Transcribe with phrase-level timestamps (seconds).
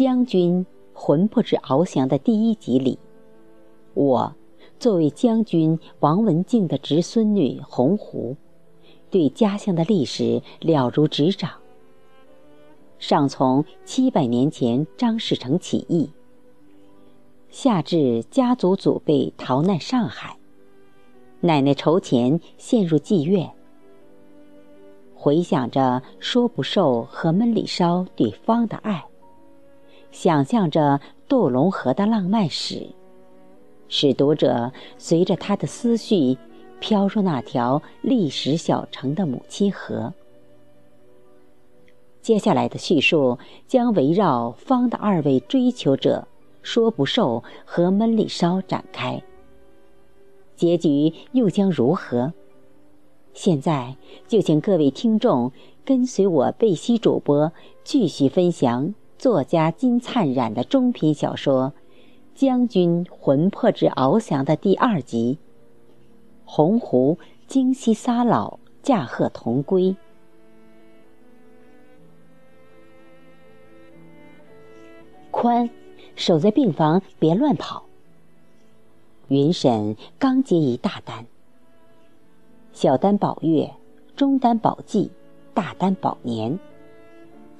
[0.00, 2.98] 将军魂魄之翱翔的第一集里，
[3.92, 4.34] 我
[4.78, 8.34] 作为将军王文静的侄孙女洪湖，
[9.10, 11.50] 对家乡的历史了如指掌。
[12.98, 16.08] 上从七百年前张士诚起义，
[17.50, 20.38] 下至家族祖辈逃难上海，
[21.40, 23.52] 奶奶筹钱陷入妓院。
[25.14, 29.04] 回想着说不瘦和闷里烧对方的爱，
[30.12, 32.88] 想象着渡龙河的浪漫史，
[33.88, 36.36] 使读者随着他的思绪
[36.80, 40.12] 飘入那条历史小城的母亲河。
[42.22, 46.28] 接下来的叙述将围绕方的二位追求者
[46.62, 49.22] 说不瘦和闷里烧展开，
[50.54, 52.32] 结局又将如何？
[53.32, 53.96] 现在
[54.26, 55.52] 就请各位听众
[55.84, 57.52] 跟随我贝西主播
[57.84, 61.74] 继续分享作家金灿染的中篇小说
[62.34, 65.36] 《将军魂魄之翱翔》的第二集
[66.46, 69.82] 《洪湖京西撒老驾鹤同归》。
[75.30, 75.68] 宽，
[76.16, 77.84] 守在病房，别乱跑。
[79.28, 81.26] 云婶刚接一大单。
[82.72, 83.70] 小单保月，
[84.16, 85.10] 中单保季，
[85.52, 86.58] 大单保年。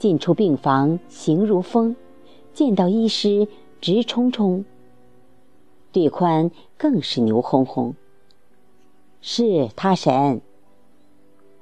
[0.01, 1.95] 进出病房行如风，
[2.55, 3.47] 见到医师
[3.83, 4.65] 直冲冲。
[5.93, 7.95] 对宽更是牛哄哄。
[9.21, 10.41] 是他神。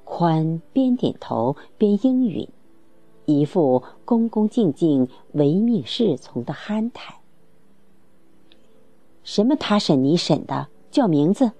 [0.05, 2.47] 宽边点头边应允，
[3.25, 7.19] 一副恭恭敬敬、唯命是从的憨态。
[9.23, 10.69] 什么他审你审的？
[10.89, 11.51] 叫名字。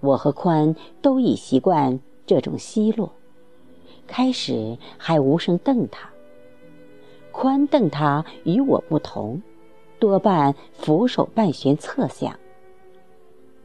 [0.00, 3.12] 我和宽都已习惯这种奚落，
[4.06, 6.08] 开始还无声瞪他。
[7.32, 9.42] 宽瞪他与我不同，
[9.98, 12.38] 多半俯首半悬侧向。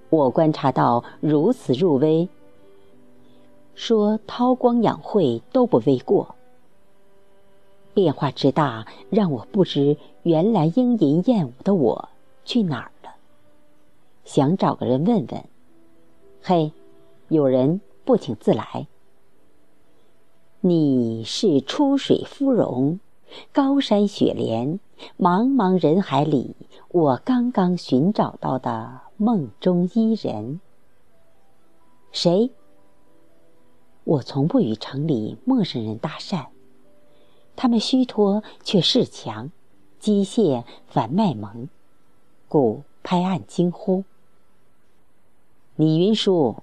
[0.10, 2.28] 我观察到如此入微，
[3.76, 6.36] 说韬光养晦都不为过。
[7.94, 12.10] 变化之大，让我不知原来莺吟燕舞的我
[12.46, 13.14] 去哪儿了，
[14.26, 15.44] 想找个人问问。
[16.42, 16.72] 嘿，
[17.28, 18.88] 有人不请自来。
[20.62, 23.00] 你是出水芙蓉，
[23.54, 24.82] 高山雪莲，
[25.18, 26.54] 茫茫人海里，
[26.90, 30.60] 我刚刚寻找到的梦中伊人。
[32.12, 32.52] 谁？
[34.04, 36.48] 我从不与城里陌生人搭讪，
[37.56, 39.52] 他们虚脱却恃强，
[39.98, 41.70] 机械反卖萌，
[42.50, 44.04] 故拍案惊呼。
[45.78, 46.58] 李云舒，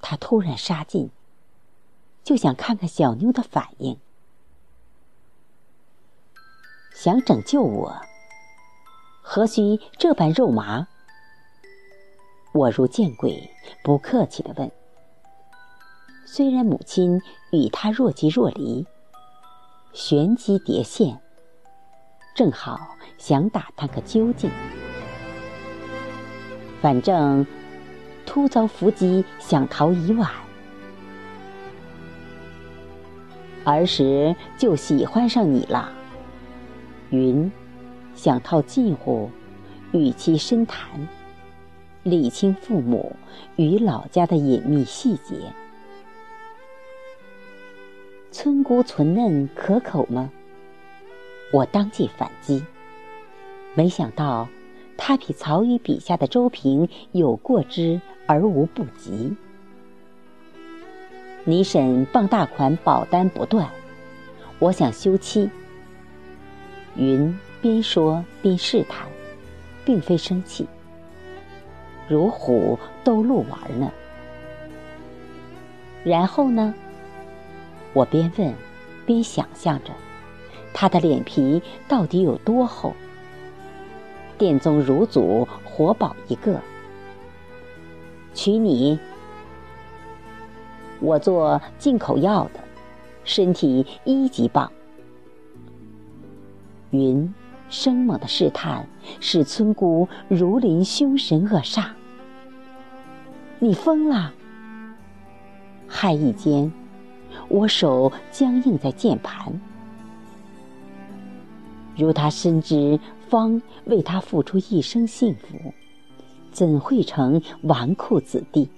[0.00, 1.10] 他突然杀进，
[2.28, 3.98] 就想看看小妞的反应，
[6.94, 8.02] 想拯救我，
[9.22, 10.88] 何须这般肉麻？
[12.52, 13.50] 我如见鬼，
[13.82, 14.70] 不客气的问。
[16.26, 18.86] 虽然母亲与他若即若离，
[19.94, 21.18] 旋机叠现，
[22.34, 22.78] 正好
[23.16, 24.50] 想打探个究竟，
[26.82, 27.46] 反正。
[28.26, 30.30] 突遭伏击，想逃已晚。
[33.70, 35.92] 儿时就喜欢上你了。
[37.10, 37.50] 云，
[38.14, 39.30] 想套近乎，
[39.92, 41.08] 与其深谈，
[42.02, 43.14] 理清父母
[43.56, 45.36] 与老家的隐秘细节。
[48.30, 50.30] 村姑存嫩可口吗？
[51.52, 52.64] 我当即反击，
[53.74, 54.48] 没想到
[54.96, 58.00] 他比曹禺笔下的周平有过之。
[58.30, 59.34] 而无不及。
[61.44, 63.68] 你审傍大款保单不断，
[64.58, 65.48] 我想休妻。
[66.94, 69.06] 云边说边试探，
[69.84, 70.66] 并非生气，
[72.08, 73.90] 如虎逗鹿玩呢。
[76.04, 76.74] 然后呢？
[77.94, 78.54] 我边问
[79.06, 79.90] 边想象着，
[80.74, 82.94] 他的脸皮到底有多厚？
[84.36, 86.60] 殿宗如祖，活宝一个。
[88.34, 88.98] 娶你，
[91.00, 92.60] 我做进口药的，
[93.24, 94.70] 身体一级棒。
[96.90, 97.32] 云
[97.68, 98.88] 生猛的试探，
[99.20, 101.90] 使村姑如临凶神恶煞。
[103.58, 104.32] 你疯了！
[105.88, 106.72] 骇意间，
[107.48, 109.60] 我手僵硬在键盘。
[111.96, 112.98] 如他深知
[113.28, 115.72] 方为他付出一生幸福。
[116.50, 118.68] 怎会成纨绔子弟？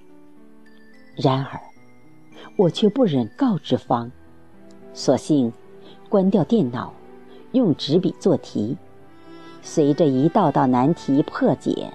[1.16, 1.58] 然而，
[2.56, 4.10] 我却不忍告知方，
[4.92, 5.52] 索性
[6.08, 6.92] 关掉电脑，
[7.52, 8.76] 用纸笔做题，
[9.62, 11.92] 随着一道道难题破解，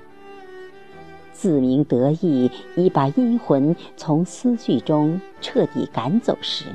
[1.34, 6.66] 自鸣得意已把阴魂从思绪中彻底赶走时，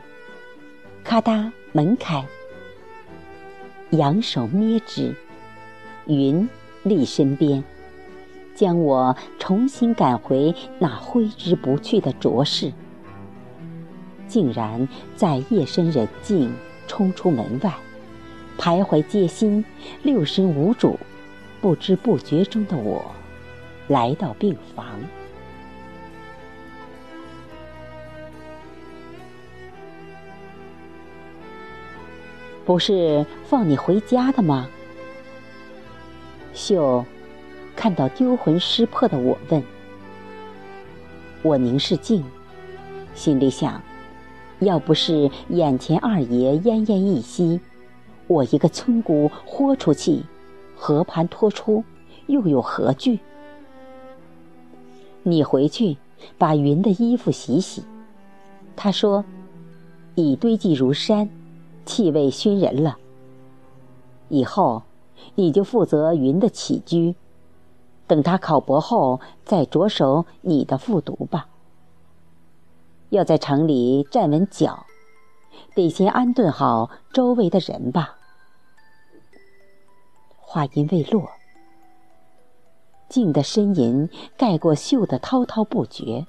[1.02, 2.26] 咔嗒门开，
[3.90, 5.14] 扬手捏之，
[6.06, 6.49] 云
[6.82, 7.64] 立身边，
[8.55, 12.73] 将我重新赶回那挥之不去的浊世。
[14.31, 16.55] 竟然在夜深人静
[16.87, 17.75] 冲出门外，
[18.56, 19.65] 徘徊街心，
[20.05, 20.97] 六神无主，
[21.61, 23.05] 不知不觉中的我，
[23.88, 24.87] 来到病房。
[32.65, 34.69] 不是放你回家的吗？
[36.55, 37.05] 秀
[37.75, 39.61] 看到丢魂失魄的我问。
[41.43, 42.25] 我凝视镜，
[43.15, 43.83] 心里想。
[44.61, 47.61] 要不是眼前二爷奄奄一息，
[48.27, 50.23] 我一个村姑豁出去，
[50.77, 51.83] 和盘托出，
[52.27, 53.19] 又有何惧？
[55.23, 55.97] 你回去
[56.39, 57.83] 把云的衣服洗洗。
[58.77, 59.25] 他说，
[60.15, 61.29] 已堆积如山，
[61.85, 62.97] 气味熏人了。
[64.29, 64.83] 以后
[65.35, 67.15] 你就负责云的起居，
[68.07, 71.49] 等他考博后再着手你的复读吧。
[73.11, 74.87] 要在城里站稳脚，
[75.75, 78.17] 得先安顿好周围的人吧。
[80.39, 81.29] 话音未落，
[83.09, 86.27] 静的呻吟盖过秀的滔滔不绝。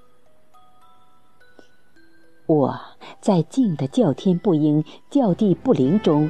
[2.48, 2.80] 我
[3.20, 6.30] 在静的叫天不应、叫地不灵中，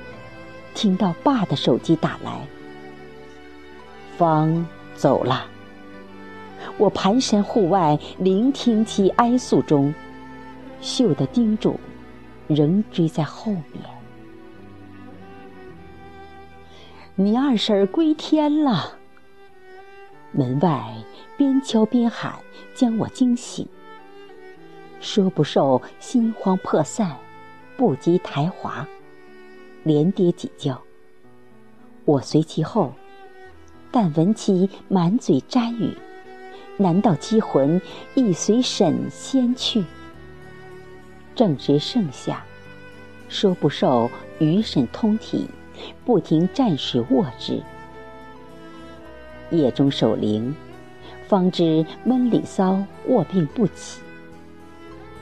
[0.76, 2.46] 听到爸的手机打来。
[4.18, 5.46] 方走了，
[6.78, 9.94] 我蹒跚户外，聆听其哀诉中。
[10.82, 11.80] 秀的叮嘱
[12.48, 13.84] 仍追在后面。
[17.16, 18.98] 你二婶儿归天了。
[20.32, 20.94] 门外
[21.38, 22.34] 边敲边喊，
[22.74, 23.68] 将我惊醒。
[25.00, 27.18] 说不受，心慌魄散，
[27.76, 28.88] 不及抬华，
[29.84, 30.82] 连跌几跤。
[32.06, 32.94] 我随其后，
[33.92, 35.96] 但闻其满嘴沾语，
[36.78, 37.82] 难道其魂
[38.16, 39.84] 亦随沈仙去？
[41.36, 42.44] 正值盛夏，
[43.30, 45.48] 说不受余肾通体，
[46.06, 47.62] 不停战水卧之。
[49.50, 50.56] 夜中守灵，
[51.28, 54.02] 方知闷里骚卧病不起。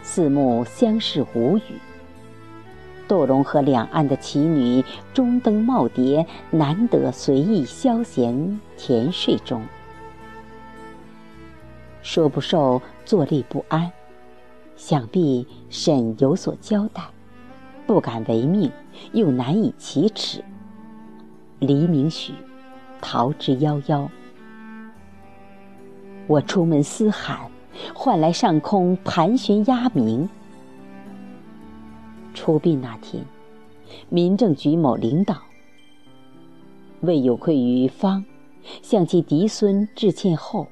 [0.01, 1.79] 四目相视无语。
[3.07, 4.83] 窦龙河两岸的奇女
[5.13, 9.63] 中灯耄耋，难得随意消闲甜睡中。
[12.01, 13.91] 说不受坐立不安。
[14.80, 17.04] 想必沈有所交代，
[17.86, 18.72] 不敢违命，
[19.12, 20.42] 又难以启齿。
[21.60, 22.34] 黎明许，
[23.02, 24.08] 逃之夭夭。
[26.28, 27.52] 我出门嘶喊，
[27.94, 30.30] 唤来上空盘旋鸦鸣。
[32.34, 33.26] 出殡那天，
[34.08, 35.36] 民政局某领导
[37.02, 38.24] 为有愧于方，
[38.81, 40.68] 向其嫡孙致歉后。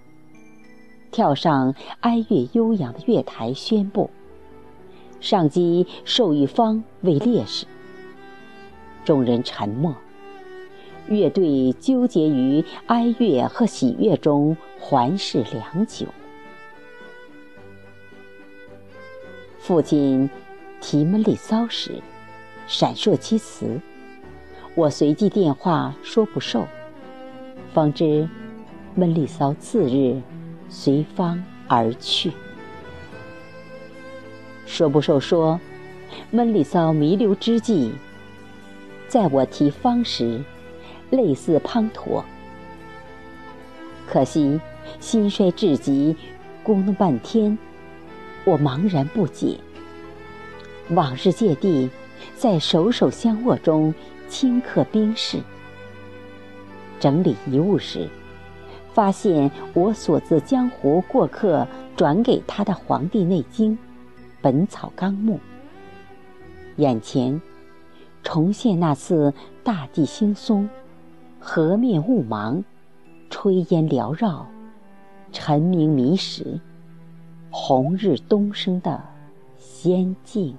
[1.12, 4.10] 跳上哀乐悠扬的月台，宣布
[5.20, 7.66] 上级授予方为烈士。
[9.04, 9.96] 众人沉默，
[11.08, 16.06] 乐队纠结于哀乐和喜悦中，环视良久。
[19.60, 20.30] 父亲
[20.82, 22.02] 提闷里骚时，
[22.68, 23.80] 闪烁其词，
[24.76, 26.68] 我随即电话说不受，
[27.74, 28.28] 方知
[28.94, 30.22] 闷里骚次日。
[30.70, 32.32] 随方而去。
[34.66, 35.60] 说不受说，
[36.30, 37.92] 闷里骚弥留之际，
[39.08, 40.44] 在我提方时，
[41.10, 42.24] 泪似滂沱。
[44.06, 44.60] 可惜
[45.00, 46.16] 心衰至极，
[46.66, 47.58] 咕哝半天，
[48.46, 49.58] 我茫然不解。
[50.90, 51.90] 往日芥蒂，
[52.36, 53.94] 在手手相握中
[54.30, 55.40] 顷刻冰释。
[57.00, 58.08] 整理遗物时。
[58.98, 63.74] 发现我所自江湖过客转给他的《黄帝内经》
[64.42, 65.36] 《本草纲目》，
[66.78, 67.40] 眼前
[68.24, 69.32] 重现那次
[69.64, 70.68] 大地兴松，
[71.40, 72.64] 河面雾茫，
[73.30, 74.48] 炊烟缭绕，
[75.32, 76.60] 晨明迷时，
[77.52, 79.00] 红日东升的
[79.60, 80.58] 仙境。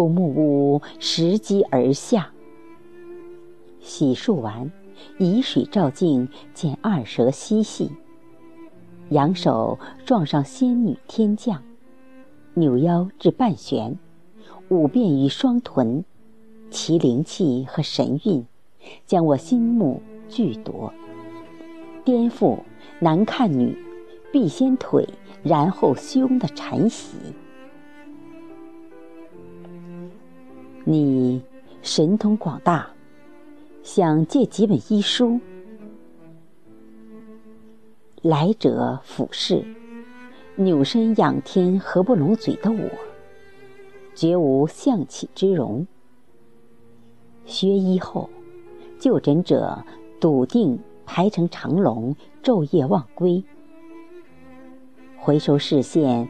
[0.00, 2.30] 出木屋，拾级而下。
[3.80, 4.72] 洗漱完，
[5.18, 7.90] 以水照镜，见二蛇嬉戏。
[9.10, 11.62] 扬手撞上仙女天降，
[12.54, 13.98] 扭腰至半悬，
[14.70, 16.02] 舞遍于双臀，
[16.70, 18.46] 其灵气和神韵，
[19.04, 20.90] 将我心目俱夺。
[22.06, 22.58] 颠覆
[23.00, 23.76] 男看女，
[24.32, 25.06] 必先腿，
[25.42, 27.18] 然后胸的禅习。
[30.90, 31.40] 你
[31.82, 32.90] 神通广大，
[33.84, 35.38] 想借几本医书。
[38.22, 39.64] 来者俯视，
[40.56, 42.90] 扭身仰天合不拢嘴的我，
[44.16, 45.86] 绝无象起之容。
[47.44, 48.28] 学医后，
[48.98, 49.84] 就诊者
[50.20, 53.44] 笃定排成长龙，昼夜忘归。
[55.16, 56.28] 回收视线，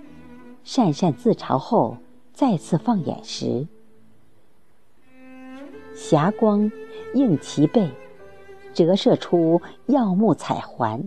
[0.67, 1.97] 讪讪自嘲后，
[2.35, 3.67] 再次放眼时，
[6.01, 6.73] 霞光
[7.13, 7.91] 映其背，
[8.73, 11.07] 折射出耀目彩环。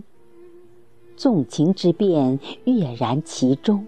[1.16, 3.84] 纵情之变跃然其中。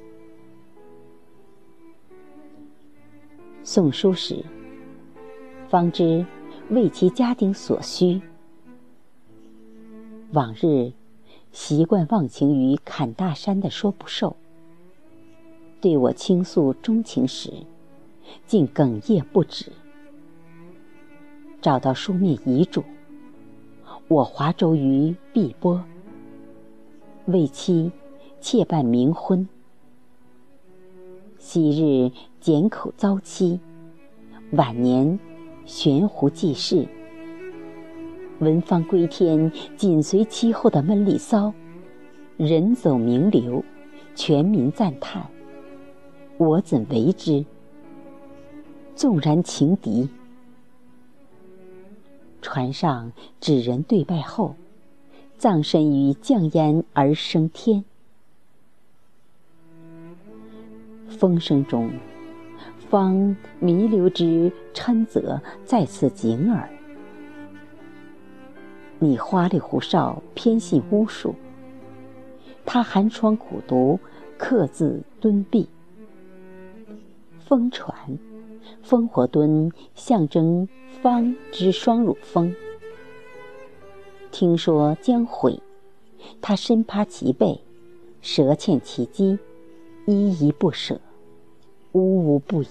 [3.63, 4.45] 送书时，
[5.69, 6.27] 方知
[6.71, 8.21] 为其家丁所需。
[10.33, 10.93] 往日
[11.53, 14.35] 习惯忘情于侃大山的说不受，
[15.81, 17.53] 对我倾诉衷情时，
[18.45, 19.71] 竟哽咽不止。
[21.67, 22.85] 找到书面遗嘱，
[24.07, 25.83] 我划舟于碧波。
[27.25, 27.91] 为妻
[28.41, 29.49] 妾办冥婚，
[31.41, 33.59] 昔日简口遭妻，
[34.53, 35.19] 晚年
[35.65, 36.87] 悬壶济世。
[38.39, 41.53] 文芳归天，紧随其后的闷里骚，
[42.37, 43.65] 人走名流，
[44.15, 45.21] 全民赞叹，
[46.39, 47.45] 我怎为之？
[48.95, 50.09] 纵然情敌，
[52.47, 53.11] 船上
[53.41, 54.55] 纸人对拜后。
[55.37, 57.85] 葬身于降烟而升天。
[61.09, 61.91] 风声中，
[62.89, 66.71] 方弥留之嗔责在此景耳。
[69.01, 71.35] 你花里胡哨，偏信巫术。
[72.65, 73.99] 他寒窗苦读，
[74.39, 75.69] 刻字敦壁。
[77.41, 77.96] 风传，
[78.85, 80.69] 烽火墩象征
[81.03, 82.55] 方之双乳峰。
[84.31, 85.61] 听说将毁，
[86.41, 87.61] 他深趴其背，
[88.21, 89.39] 舌嵌其肌，
[90.07, 91.01] 依依不舍，
[91.93, 92.69] 呜呜不已。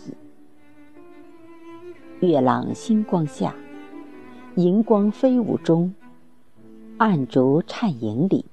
[2.20, 3.56] 月朗星光下，
[4.56, 5.94] 荧光飞舞中，
[6.98, 8.46] 暗烛颤影里，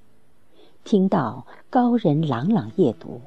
[0.85, 3.21] 听到高人朗朗夜读。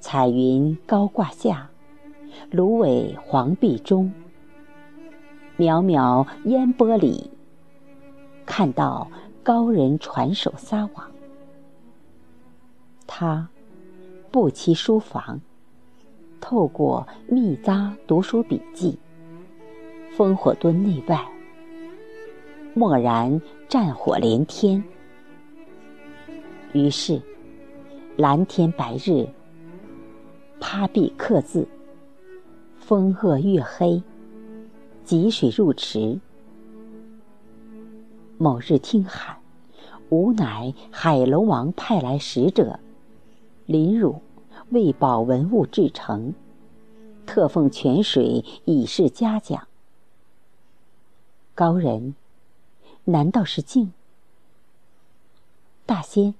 [0.00, 1.70] 彩云高挂下，
[2.50, 4.12] 芦苇黄壁中，
[5.58, 7.30] 渺渺烟波里。
[8.44, 9.10] 看到
[9.42, 11.10] 高人传手撒网，
[13.06, 13.48] 他
[14.30, 15.40] 不期书房，
[16.40, 18.98] 透过密匝读书笔记，
[20.16, 21.24] 烽火墩内外，
[22.74, 24.82] 蓦然战火连天。
[26.72, 27.20] 于是
[28.16, 29.26] 蓝天白日，
[30.58, 31.66] 趴壁刻字，
[32.92, 34.02] 风恶月黑，
[35.06, 36.20] 汲水入池。
[38.36, 39.38] 某日听喊，
[40.10, 42.78] 吾乃海龙王派来使者，
[43.64, 44.20] 临汝
[44.68, 46.34] 为保文物至诚，
[47.24, 49.66] 特奉泉水以示嘉奖。
[51.54, 52.14] 高人，
[53.04, 53.94] 难道是镜？
[55.86, 56.34] 大仙，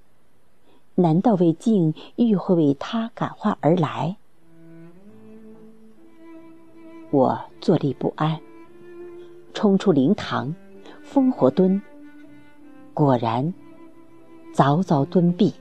[0.97, 4.19] 难道为镜欲会为他感化而来？
[7.13, 8.41] 我坐立不安，
[9.53, 10.55] 冲出灵堂，
[11.05, 11.79] 烽火墩。
[12.95, 13.53] 果然，
[14.55, 15.53] 凿凿敦壁，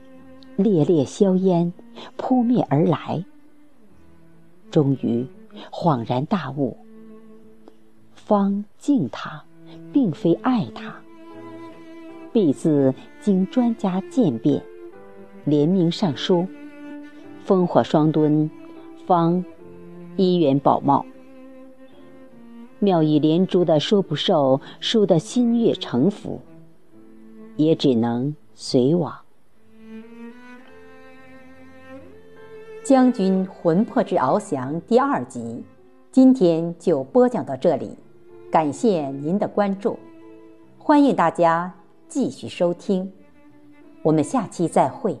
[0.56, 1.70] 烈烈硝烟
[2.16, 3.22] 扑面而来。
[4.70, 5.26] 终于
[5.70, 6.74] 恍然大悟：
[8.14, 9.44] 方敬他，
[9.92, 10.96] 并非爱他。
[12.32, 14.62] 必字经专家鉴别，
[15.44, 16.46] 联名上书
[17.46, 18.50] ：“烽火双墩，
[19.06, 19.44] 方
[20.16, 21.04] 一元宝帽。”
[22.82, 26.40] 妙语连珠的说不受，输得心悦诚服。
[27.56, 29.14] 也只能随往。
[32.82, 35.62] 将军魂魄之翱翔第二集，
[36.10, 37.96] 今天就播讲到这里，
[38.50, 39.96] 感谢您的关注，
[40.76, 41.72] 欢迎大家
[42.08, 43.12] 继续收听，
[44.02, 45.16] 我们下期再会。